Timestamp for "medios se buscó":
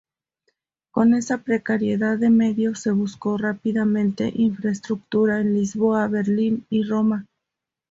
2.31-3.37